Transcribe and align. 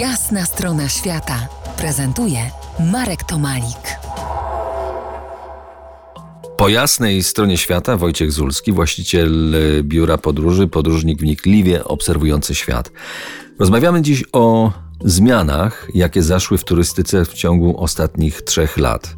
Jasna 0.00 0.44
strona 0.44 0.88
świata 0.88 1.48
prezentuje 1.78 2.38
Marek 2.92 3.24
Tomalik. 3.24 3.98
Po 6.56 6.68
jasnej 6.68 7.22
stronie 7.22 7.56
świata 7.56 7.96
Wojciech 7.96 8.32
Zulski, 8.32 8.72
właściciel 8.72 9.54
e, 9.54 9.82
biura 9.82 10.18
podróży, 10.18 10.68
podróżnik 10.68 11.20
wnikliwie 11.20 11.84
obserwujący 11.84 12.54
świat. 12.54 12.92
Rozmawiamy 13.58 14.02
dziś 14.02 14.24
o 14.32 14.72
zmianach, 15.04 15.88
jakie 15.94 16.22
zaszły 16.22 16.58
w 16.58 16.64
turystyce 16.64 17.24
w 17.24 17.32
ciągu 17.32 17.80
ostatnich 17.80 18.42
trzech 18.42 18.76
lat. 18.76 19.16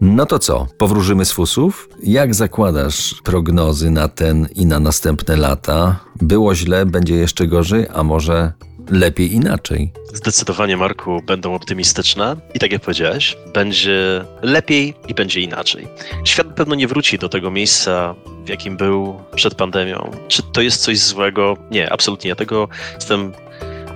No 0.00 0.26
to 0.26 0.38
co, 0.38 0.66
powróżymy 0.78 1.24
z 1.24 1.32
fusów? 1.32 1.88
Jak 2.02 2.34
zakładasz 2.34 3.14
prognozy 3.24 3.90
na 3.90 4.08
ten 4.08 4.48
i 4.54 4.66
na 4.66 4.80
następne 4.80 5.36
lata? 5.36 6.00
Było 6.20 6.54
źle, 6.54 6.86
będzie 6.86 7.14
jeszcze 7.14 7.46
gorzej, 7.46 7.86
a 7.94 8.02
może 8.02 8.52
lepiej 8.90 9.34
inaczej? 9.34 9.92
Zdecydowanie, 10.12 10.76
Marku, 10.76 11.22
będą 11.22 11.54
optymistyczne 11.54 12.36
i 12.54 12.58
tak 12.58 12.72
jak 12.72 12.82
powiedziałeś, 12.82 13.36
będzie 13.54 14.24
lepiej 14.42 14.94
i 15.08 15.14
będzie 15.14 15.40
inaczej. 15.40 15.88
Świat 16.24 16.46
pewno 16.46 16.74
nie 16.74 16.88
wróci 16.88 17.18
do 17.18 17.28
tego 17.28 17.50
miejsca, 17.50 18.14
w 18.44 18.48
jakim 18.48 18.76
był 18.76 19.20
przed 19.34 19.54
pandemią. 19.54 20.10
Czy 20.28 20.42
to 20.42 20.60
jest 20.60 20.82
coś 20.82 20.98
złego? 20.98 21.56
Nie, 21.70 21.92
absolutnie. 21.92 22.28
Ja 22.28 22.36
tego 22.36 22.68
jestem 22.94 23.32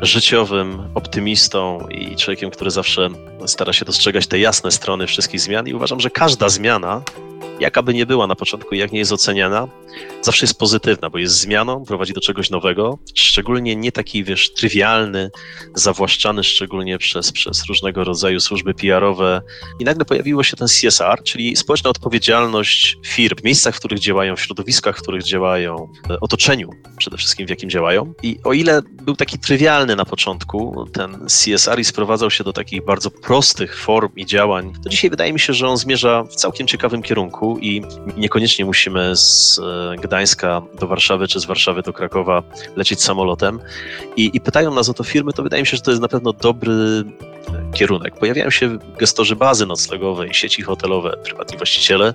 życiowym 0.02 0.83
optymistą 0.95 1.88
i 1.91 2.16
człowiekiem, 2.16 2.51
który 2.51 2.71
zawsze 2.71 3.09
stara 3.47 3.73
się 3.73 3.85
dostrzegać 3.85 4.27
te 4.27 4.38
jasne 4.38 4.71
strony 4.71 5.07
wszystkich 5.07 5.41
zmian 5.41 5.69
i 5.69 5.74
uważam, 5.74 6.01
że 6.01 6.11
każda 6.11 6.49
zmiana 6.49 7.02
jaka 7.61 7.83
by 7.83 7.95
nie 7.95 8.07
była 8.07 8.27
na 8.27 8.37
początku, 8.37 8.74
jak 8.74 8.93
nie 8.93 8.99
jest 8.99 9.13
oceniana, 9.13 9.69
zawsze 10.23 10.45
jest 10.45 10.59
pozytywna, 10.59 11.11
bo 11.11 11.19
jest 11.19 11.34
zmianą, 11.34 11.84
prowadzi 11.84 12.12
do 12.12 12.21
czegoś 12.21 12.51
nowego, 12.51 12.98
szczególnie 13.15 13.77
nie 13.77 13.93
taki, 13.93 14.25
wiesz, 14.25 14.52
trywialny, 14.52 15.30
zawłaszczany 15.75 16.45
szczególnie 16.45 16.98
przez, 16.98 17.33
przez 17.33 17.65
różnego 17.65 18.05
rodzaju 18.05 18.41
służby 18.41 18.75
PR-owe. 18.75 19.43
I 19.80 19.85
nagle 19.85 20.05
pojawiło 20.05 20.43
się 20.43 20.57
ten 20.57 20.68
CSR, 20.68 21.23
czyli 21.23 21.57
społeczna 21.57 21.91
odpowiedzialność 21.91 22.99
firm, 23.07 23.37
w 23.38 23.45
miejscach, 23.45 23.74
w 23.74 23.79
których 23.79 23.99
działają, 23.99 24.37
w 24.37 24.41
środowiskach, 24.41 24.99
w 24.99 25.02
których 25.02 25.23
działają, 25.23 25.93
w 26.09 26.16
otoczeniu 26.21 26.71
przede 26.96 27.16
wszystkim, 27.16 27.46
w 27.46 27.51
jakim 27.51 27.71
działają. 27.71 28.15
I 28.23 28.38
o 28.45 28.52
ile 28.52 28.83
był 29.02 29.16
taki 29.16 29.38
trywialny 29.38 29.96
na 29.96 30.05
początku, 30.05 30.87
ten 30.93 31.27
CSR 31.27 31.80
i 31.80 31.85
sprowadzał 31.85 32.30
się 32.30 32.45
do 32.45 32.52
takich 32.52 32.85
bardzo 32.85 33.11
prostych 33.11 33.79
form 33.79 34.09
i 34.16 34.27
działań, 34.27 34.73
to 34.85 34.88
dzisiaj 34.88 35.11
wydaje 35.11 35.33
mi 35.33 35.40
się, 35.40 35.52
że 35.52 35.68
on 35.68 35.77
zmierza 35.77 36.24
w 36.24 36.35
całkiem 36.35 36.66
ciekawym 36.66 37.02
kierunku 37.02 37.59
i 37.59 37.83
niekoniecznie 38.16 38.65
musimy 38.65 39.16
z 39.16 39.61
Gdańska 40.02 40.63
do 40.80 40.87
Warszawy 40.87 41.29
czy 41.29 41.40
z 41.40 41.45
Warszawy 41.45 41.82
do 41.82 41.93
Krakowa 41.93 42.43
lecieć 42.77 43.02
samolotem. 43.02 43.60
I, 44.16 44.30
i 44.35 44.40
pytają 44.40 44.74
nas 44.74 44.88
o 44.88 44.95
to 44.95 45.04
firmy, 45.04 45.32
to 45.32 45.43
wydaje 45.43 45.63
mi 45.63 45.66
się, 45.66 45.77
że 45.77 45.82
to 45.82 45.90
jest 45.90 46.02
na 46.02 46.09
pewno 46.09 46.32
dobry 46.32 47.04
kierunek. 47.74 48.16
Pojawiają 48.16 48.51
się 48.51 48.79
gestorzy 48.99 49.37
bazy 49.37 49.66
noclegowej, 49.66 50.35
sieci 50.35 50.62
hotelowe, 50.62 51.16
prywatni 51.24 51.57
właściciele, 51.57 52.15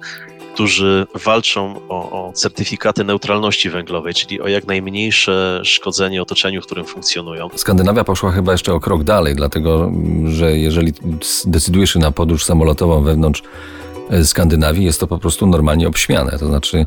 którzy 0.53 1.07
walczą 1.25 1.79
o, 1.89 2.11
o, 2.11 2.33
certyfikaty 2.33 3.03
neutralności 3.03 3.69
węglowej, 3.69 4.13
czyli 4.13 4.41
o 4.41 4.47
jak 4.47 4.67
najmniejsze 4.67 5.61
szkodzenie 5.63 6.21
otoczeniu, 6.21 6.61
w 6.61 6.65
którym 6.65 6.85
funkcjonują. 6.85 7.49
Skandynawia 7.55 8.03
poszła 8.03 8.31
chyba 8.31 8.51
jeszcze 8.51 8.73
o 8.73 8.79
krok 8.79 9.03
dalej, 9.03 9.35
dlatego 9.35 9.91
że 10.25 10.57
jeżeli 10.57 10.93
decydujesz 11.45 11.93
się 11.93 11.99
na 11.99 12.11
podróż 12.11 12.43
samolotową 12.45 13.03
wewnątrz 13.03 13.43
Skandynawii 14.23 14.85
jest 14.85 14.99
to 14.99 15.07
po 15.07 15.17
prostu 15.17 15.47
normalnie 15.47 15.87
obśmiane. 15.87 16.39
To 16.39 16.47
znaczy, 16.47 16.85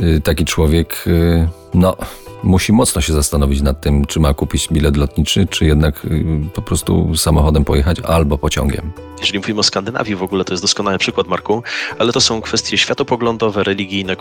y, 0.00 0.20
taki 0.20 0.44
człowiek, 0.44 1.04
y, 1.06 1.48
no, 1.74 1.96
musi 2.42 2.72
mocno 2.72 3.00
się 3.00 3.12
zastanowić 3.12 3.62
nad 3.62 3.80
tym, 3.80 4.04
czy 4.04 4.20
ma 4.20 4.34
kupić 4.34 4.68
bilet 4.72 4.96
lotniczy, 4.96 5.46
czy 5.50 5.64
jednak 5.64 6.04
y, 6.04 6.24
po 6.54 6.62
prostu 6.62 7.16
samochodem 7.16 7.64
pojechać 7.64 8.00
albo 8.00 8.38
pociągiem. 8.38 9.05
Jeżeli 9.20 9.38
mówimy 9.38 9.60
o 9.60 9.62
Skandynawii 9.62 10.16
w 10.16 10.22
ogóle, 10.22 10.44
to 10.44 10.52
jest 10.52 10.64
doskonały 10.64 10.98
przykład, 10.98 11.26
Marku, 11.26 11.62
ale 11.98 12.12
to 12.12 12.20
są 12.20 12.40
kwestie 12.40 12.78
światopoglądowe, 12.78 13.64
religijne, 13.64 14.16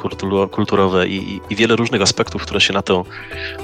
kulturowe 0.52 1.08
i, 1.08 1.42
i 1.50 1.56
wiele 1.56 1.76
różnych 1.76 2.02
aspektów, 2.02 2.42
które 2.42 2.62
się 2.62 2.74
na 2.74 2.82
to, 2.82 3.06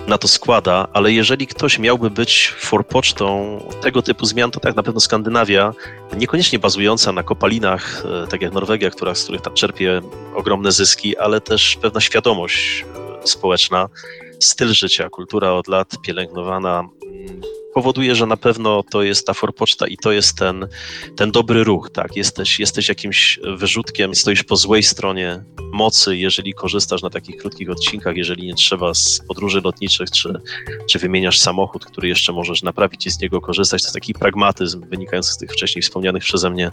na 0.08 0.18
to 0.18 0.28
składa, 0.28 0.88
ale 0.94 1.12
jeżeli 1.12 1.48
ktoś 1.48 1.80
miałby 1.80 2.10
być 2.10 2.54
forpocztą 2.60 3.60
tego 3.82 4.02
typu 4.02 4.26
zmian, 4.26 4.52
to 4.52 4.60
tak 4.60 4.76
na 4.76 4.84
pewno 4.84 5.00
Skandynawia, 5.00 5.74
niekoniecznie 6.18 6.60
bazująca 6.60 7.12
na 7.12 7.24
kopalinach, 7.24 8.04
e, 8.24 8.28
tak 8.28 8.42
jak 8.42 8.54
Norwegia, 8.54 8.90
która, 8.90 9.16
z 9.16 9.24
których 9.24 9.42
tam 9.42 9.54
czerpie 9.54 10.02
ogromne 10.36 10.72
zyski, 10.72 11.18
ale 11.18 11.42
też 11.42 11.78
pewna 11.82 12.02
świadomość 12.02 12.86
e, 13.24 13.28
społeczna, 13.28 13.90
styl 14.40 14.74
życia, 14.74 15.10
kultura 15.10 15.52
od 15.52 15.68
lat 15.68 16.02
pielęgnowana 16.02 16.80
mm, 16.80 17.42
powoduje, 17.74 18.16
że 18.16 18.26
na 18.26 18.38
pewno 18.38 18.84
to 18.92 19.04
jest 19.04 19.28
ta 19.28 19.34
forpoczta 19.34 19.88
i 19.88 19.98
to 19.98 20.12
jest 20.12 20.38
ten, 20.38 20.68
ten 21.18 21.32
dobry 21.32 21.64
ruch, 21.64 21.90
tak? 21.94 22.16
Jesteś, 22.16 22.60
jesteś 22.60 22.90
jakimś 22.90 23.40
wyrzutkiem, 23.58 24.16
stoisz 24.16 24.44
po 24.44 24.56
złej 24.56 24.84
stronie 24.84 25.44
mocy, 25.72 26.18
jeżeli 26.18 26.54
korzystasz 26.54 27.02
na 27.02 27.10
takich 27.10 27.38
krótkich 27.38 27.70
odcinkach, 27.70 28.18
jeżeli 28.18 28.48
nie 28.48 28.56
trzeba 28.56 28.94
z 28.94 29.22
podróży 29.28 29.62
lotniczych, 29.64 30.12
czy, 30.12 30.42
czy 30.90 31.00
wymieniasz 31.00 31.40
samochód, 31.40 31.86
który 31.86 32.08
jeszcze 32.08 32.34
możesz 32.34 32.64
naprawić 32.64 33.08
i 33.08 33.12
z 33.12 33.20
niego 33.20 33.42
korzystać. 33.42 33.82
To 33.82 33.86
jest 33.86 33.94
taki 33.94 34.14
pragmatyzm 34.14 34.90
wynikający 34.90 35.32
z 35.32 35.38
tych 35.38 35.52
wcześniej 35.52 35.82
wspomnianych 35.82 36.24
przeze 36.24 36.50
mnie 36.50 36.70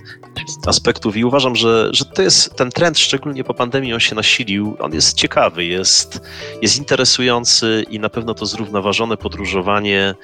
aspektów 0.67 1.17
i 1.17 1.25
uważam, 1.25 1.57
że, 1.57 1.89
że 1.93 2.05
to 2.05 2.23
jest 2.23 2.57
ten 2.57 2.71
trend, 2.71 2.99
szczególnie 2.99 3.45
po 3.45 3.55
pandemii, 3.55 3.95
on 3.95 4.01
się 4.01 4.15
nasilił. 4.15 4.77
On 4.81 4.95
jest 4.95 5.17
ciekawy, 5.17 5.65
jest, 5.65 6.21
jest 6.63 6.79
interesujący 6.79 7.85
i 7.91 7.99
na 7.99 8.09
pewno 8.09 8.35
to 8.35 8.47
zrównoważone 8.47 9.17
podróżowanie 9.17 10.15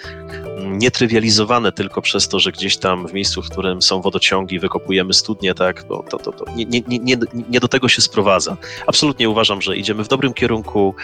nietrywializowane 0.65 1.73
tylko 1.73 2.03
przez 2.03 2.29
to, 2.29 2.41
że 2.41 2.53
gdzieś 2.53 2.77
tam 2.77 3.09
w 3.09 3.13
miejscu, 3.13 3.43
w 3.43 3.51
którym 3.51 3.83
są 3.83 4.01
wodociągi, 4.01 4.59
wykopujemy 4.59 5.15
studnie, 5.15 5.55
tak, 5.55 5.85
bo 5.89 6.03
to, 6.11 6.19
to, 6.19 6.33
to 6.33 6.45
nie, 6.57 6.65
nie, 6.65 6.99
nie, 6.99 7.17
nie 7.49 7.61
do 7.61 7.69
tego 7.69 7.89
się 7.89 8.03
sprowadza. 8.03 8.57
Absolutnie 8.87 9.29
uważam, 9.29 9.63
że 9.63 9.77
idziemy 9.77 10.05
w 10.05 10.09
dobrym 10.09 10.35
kierunku 10.35 10.95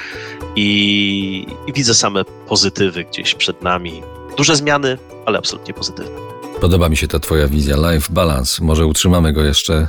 i, 0.57 1.47
i 1.67 1.73
widzę 1.73 1.95
same 1.95 2.25
pozytywy 2.25 3.05
gdzieś 3.05 3.35
przed 3.35 3.63
nami. 3.63 4.03
Duże 4.37 4.57
zmiany, 4.57 4.99
ale 5.27 5.39
absolutnie 5.39 5.75
pozytywne. 5.75 6.17
Podoba 6.61 6.89
mi 6.89 6.97
się 6.97 7.09
ta 7.09 7.19
Twoja 7.19 7.49
wizja 7.49 7.77
Life 7.77 8.13
Balance. 8.13 8.65
Może 8.65 8.87
utrzymamy 8.87 9.33
go 9.33 9.43
jeszcze 9.43 9.89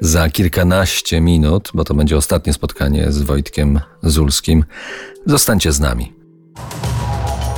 za 0.00 0.30
kilkanaście 0.30 1.20
minut, 1.20 1.70
bo 1.74 1.84
to 1.84 1.94
będzie 1.94 2.16
ostatnie 2.16 2.52
spotkanie 2.52 3.12
z 3.12 3.22
Wojtkiem 3.22 3.80
Zulskim. 4.02 4.64
Zostańcie 5.26 5.72
z 5.72 5.80
nami. 5.80 6.12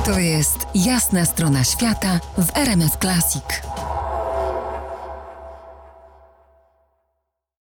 To 0.05 0.19
jest 0.19 0.57
jasna 0.75 1.25
strona 1.25 1.63
świata 1.63 2.19
w 2.37 2.57
RMS 2.57 2.91
Classic. 3.01 3.43